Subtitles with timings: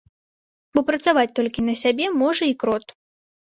[0.77, 2.85] Бо працаваць толькі на сябе можа і крот.